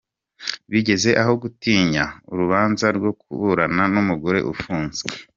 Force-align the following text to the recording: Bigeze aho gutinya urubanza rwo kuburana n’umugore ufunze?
Bigeze 0.71 1.09
aho 1.21 1.33
gutinya 1.43 2.03
urubanza 2.31 2.85
rwo 2.97 3.11
kuburana 3.21 3.83
n’umugore 3.93 4.39
ufunze? 4.53 5.01